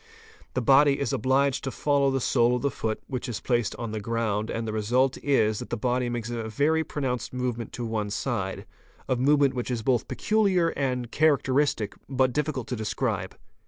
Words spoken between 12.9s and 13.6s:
IMAGE 523 describe.